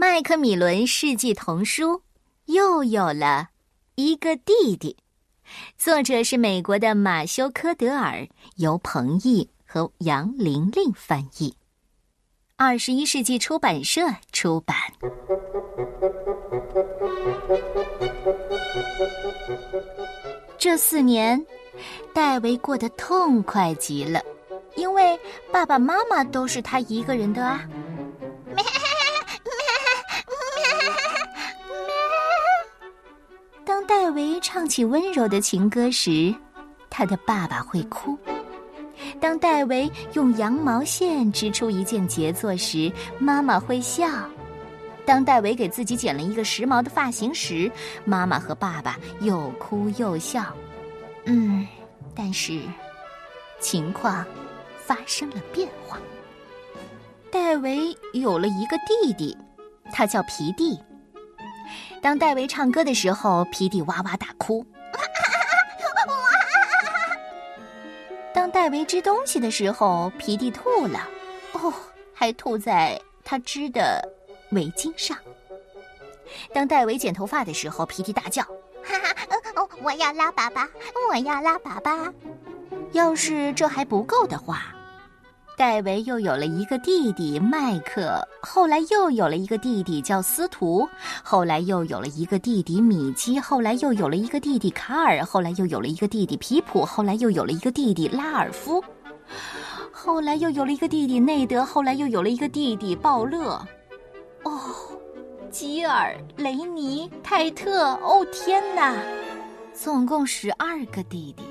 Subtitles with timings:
[0.00, 2.00] 麦克米伦世纪童书
[2.46, 3.50] 又有了
[3.96, 4.96] 一个弟弟，
[5.76, 8.26] 作者是美国的马修·科德尔，
[8.56, 11.54] 由彭毅和杨玲玲翻译，
[12.56, 14.00] 二十一世纪出版社
[14.32, 14.74] 出版。
[20.56, 21.44] 这四年，
[22.14, 24.22] 戴维过得痛快极了，
[24.76, 25.20] 因为
[25.52, 27.68] 爸爸妈妈都是他一个人的啊。
[34.10, 36.34] 戴维唱起温柔的情歌时，
[36.90, 38.18] 他的爸爸会哭；
[39.20, 44.08] 当戴维用羊毛线织出一件杰作时，妈妈会笑；
[45.06, 47.70] 当戴维给自己剪了一个时髦的发型时，
[48.04, 50.44] 妈妈和爸爸又哭又笑。
[51.26, 51.64] 嗯，
[52.12, 52.60] 但是
[53.60, 54.26] 情况
[54.76, 56.00] 发生了变化。
[57.30, 59.38] 戴维有了一个弟弟，
[59.92, 60.76] 他叫皮蒂。
[62.02, 64.64] 当戴维唱歌的时候，皮蒂哇哇大哭；
[68.32, 71.00] 当戴维织东西的时候，皮蒂吐了，
[71.52, 71.72] 哦，
[72.14, 74.02] 还吐在他织的
[74.52, 75.16] 围巾上。
[76.54, 78.42] 当戴维剪头发的时候，皮蒂大叫。
[78.82, 80.68] 哈哈，我要拉粑粑，
[81.10, 82.12] 我要拉粑粑。
[82.92, 84.74] 要是这还不够的话，
[85.60, 90.88] 戴维又有了一个弟弟麦克，后来又有了一个弟弟叫司徒，
[91.22, 98.82] 后来又有了一个弟弟米基，后来又有了一个弟弟卡尔，后来又有了一个弟弟皮普，后来又有了一个弟弟拉尔夫，
[99.92, 103.60] 后来又有了一个弟弟内德，后来又有了一个弟弟鲍勒。
[104.44, 104.58] 哦。
[105.50, 108.94] 吉尔、雷尼、泰特，哦天哪，
[109.74, 111.44] 总共十二个弟弟。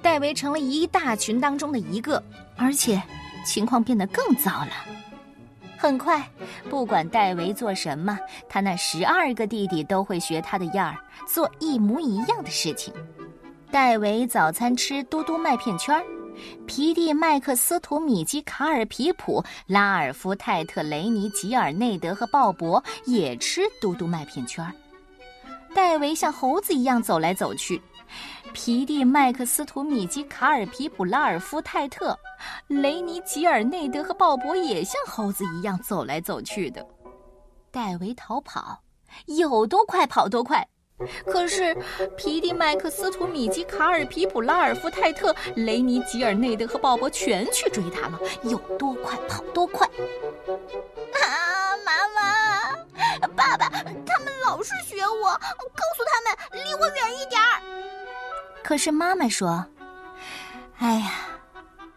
[0.00, 2.22] 戴维成了一大群当中的一个，
[2.62, 3.02] 而且
[3.44, 4.70] 情况变得更糟了。
[5.76, 6.24] 很快，
[6.70, 8.16] 不管戴维做什么，
[8.48, 10.96] 他那十二个弟弟都会学他的样儿，
[11.26, 12.94] 做一模一样的事情。
[13.70, 16.04] 戴维早餐吃嘟嘟麦片圈儿。
[16.66, 24.72] 皮蒂、麦克斯、图米基、卡尔、皮普、拉尔夫、泰特、雷尼、吉尔内德和鲍勃也吃嘟嘟麦片圈儿。
[25.74, 27.80] 戴维像猴子一样走来走去，
[28.52, 32.18] 皮蒂、麦克斯、图米基、卡尔、皮普、拉尔夫、泰特、
[32.68, 36.86] 雷尼、吉尔内德和鲍勃也像猴子一样走来走去的。
[37.70, 38.82] 戴维逃跑，
[39.26, 40.66] 有多快跑多快。
[41.26, 41.74] 可是，
[42.16, 49.84] 皮蒂、麦克斯、图米基、卡尔、皮普、拉尔夫、泰特、雷尼、吉尔内德和鲍勃全去追他了，有多快跑多快！
[49.86, 53.68] 啊，妈妈、爸爸，
[54.06, 56.38] 他们老是学我，告诉他们。
[58.72, 59.62] 可是妈妈说
[60.80, 61.12] ：“哎呀，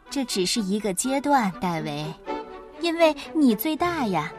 [0.10, 2.14] 这只是一个阶段，戴维，
[2.82, 4.30] 因为你最大呀，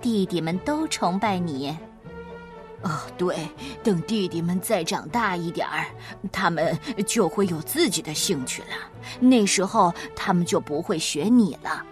[0.00, 1.78] 弟弟们都崇拜你。”
[2.82, 3.48] 哦，对，
[3.84, 5.86] 等弟弟们再长大一点儿，
[6.32, 8.76] 他们就会有自己的兴趣了。
[9.20, 11.86] 那时候，他们就不会学你了。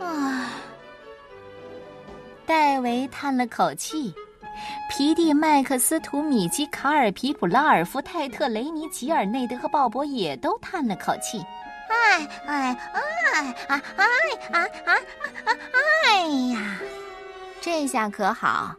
[0.00, 0.50] 啊！
[2.46, 4.14] 戴维叹了口气，
[4.88, 11.44] 皮蒂、麦克斯、图米基、卡尔、皮普、拉尔夫、泰特、雷尼、吉尔、内德和鲍勃也都叹了口气
[11.88, 13.02] ：“哎哎哎
[13.68, 14.06] 啊哎
[14.50, 14.94] 啊啊啊
[15.44, 15.52] 啊！
[16.04, 16.78] 哎呀，
[17.60, 18.74] 这下可好，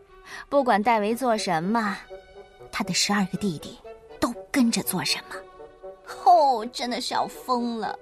[0.49, 1.95] 不管戴维做什么，
[2.71, 3.77] 他的十二个弟弟
[4.19, 5.35] 都跟着做什么。
[6.25, 7.97] 哦，真的是要疯了，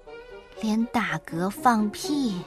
[0.62, 2.42] 连打嗝、放屁，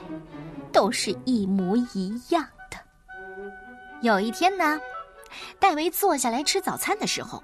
[0.73, 2.77] 都是一模一样的。
[4.01, 4.77] 有一天呢。”
[5.59, 7.43] 戴维坐下来吃早餐的时候，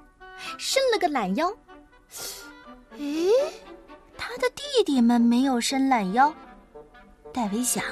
[0.57, 1.51] 伸了个懒腰。
[2.97, 3.29] 诶，
[4.17, 6.33] 他的弟弟们没有伸懒腰。
[7.33, 7.83] 戴维想，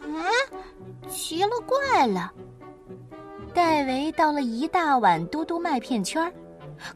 [0.00, 0.24] 嗯，
[1.08, 2.32] 奇了怪了。
[3.54, 6.32] 戴维倒了一大碗嘟嘟麦片圈儿，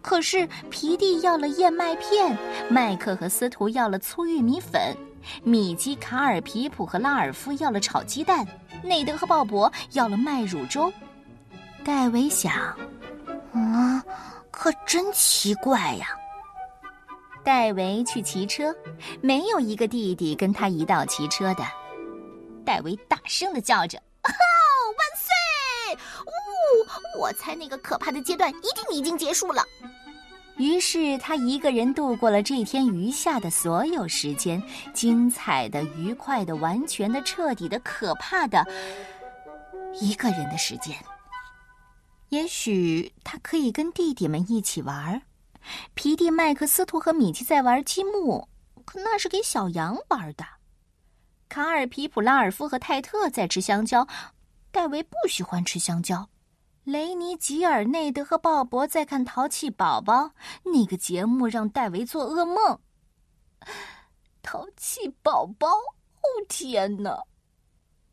[0.00, 2.36] 可是皮蒂要了燕麦片，
[2.70, 4.96] 麦克和司徒要了粗玉米粉，
[5.44, 8.46] 米基、卡尔、皮普和拉尔夫要了炒鸡蛋，
[8.82, 10.90] 内德和鲍勃要了麦乳粥。
[11.86, 12.52] 戴维想
[13.54, 14.04] ：“啊，
[14.50, 16.08] 可真奇怪呀！”
[17.44, 18.74] 戴维去骑车，
[19.20, 21.64] 没有一个弟弟跟他一道骑车的。
[22.64, 23.96] 戴维大声的叫着。
[23.98, 24.34] 哦，
[24.98, 25.96] 万岁！
[26.26, 29.64] 呜我猜那个可怕的阶段一定已经结束了。
[30.58, 34.60] 于是他一个人度过了这天余下的所有时间，
[34.92, 38.66] 精彩的、愉快的、完全的、彻底的、可怕的，
[40.00, 40.96] 一个人的时间。
[42.30, 45.22] 也许他可以跟弟弟们一起玩。
[45.94, 48.48] 皮蒂、麦克斯图和米奇在玩积木，
[48.84, 50.44] 可那是给小羊玩的。
[51.48, 54.06] 卡尔、皮普、拉尔夫和泰特在吃香蕉。
[54.70, 56.28] 戴维不喜欢吃香蕉。
[56.84, 60.24] 雷尼、吉尔内德和鲍勃在看《淘气宝宝》，
[60.64, 62.78] 那个节目让戴维做噩梦。
[64.42, 67.24] 淘气宝宝，哦天哪！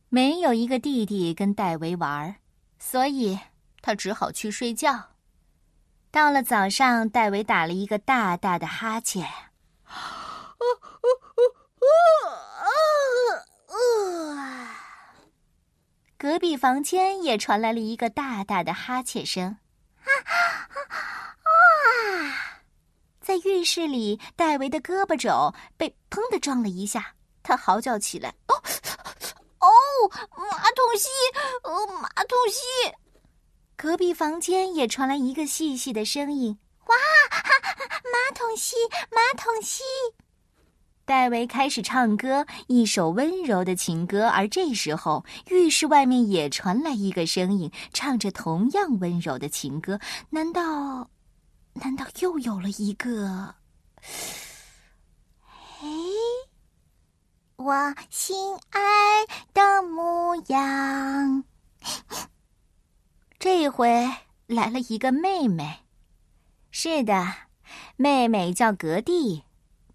[0.09, 2.35] 没有一个弟弟跟戴维玩，
[2.79, 3.37] 所以
[3.83, 5.11] 他只好去睡觉。
[6.09, 9.27] 到了早上，戴维打了一个大大的哈欠。
[16.17, 19.57] 隔壁房间也传来了一个大大的哈欠声。
[19.99, 20.07] 啊
[21.43, 21.51] 啊！
[23.19, 28.55] 在浴室里，戴维的胳膊肘被砰的撞了一下，他嚎叫起来：“哦
[29.59, 29.67] 哦，
[30.51, 31.09] 马桶吸，
[31.63, 32.61] 呃，马桶吸！”
[33.75, 36.95] 隔壁房间也传来一个细细的声音：“哇，
[37.29, 37.41] 哈
[38.05, 38.75] 马桶戏，
[39.11, 39.83] 马桶戏！”
[41.05, 44.29] 戴维开始唱歌，一首温柔的情歌。
[44.29, 49.99] 而这时候，浴室外面也传来一个声音，唱着同样温柔的情歌。
[50.29, 51.09] 难道，
[51.73, 53.55] 难道又有了一个？
[55.81, 55.87] 哎，
[57.57, 58.79] 我心爱
[59.53, 61.43] 的模样。
[63.43, 64.09] 这回
[64.47, 65.79] 来了一个妹妹。
[66.71, 67.27] 是的，
[67.97, 69.43] 妹妹叫格蒂。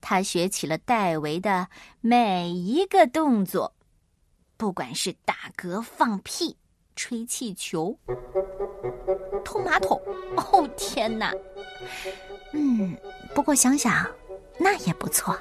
[0.03, 1.67] 她学起了戴维的
[2.03, 3.73] 每一个动作，
[4.59, 6.59] 不管是打嗝、放屁、
[6.95, 7.99] 吹气球、
[9.43, 9.99] 通马桶。
[10.37, 11.33] 哦，天哪！
[12.53, 12.95] 嗯，
[13.35, 14.07] 不过想想，
[14.59, 15.35] 那也不错。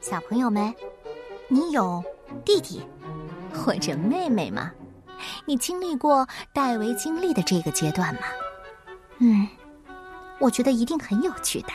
[0.00, 0.74] 小朋友们，
[1.48, 2.02] 你有
[2.42, 2.80] 弟弟
[3.52, 4.72] 或者妹妹吗？
[5.44, 8.20] 你经历过戴维经历的这个阶段吗？
[9.18, 9.48] 嗯，
[10.38, 11.68] 我觉得一定很有趣的。